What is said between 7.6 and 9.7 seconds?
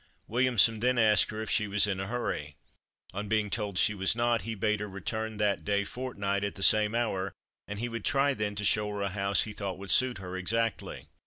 and he would try then to show her a house he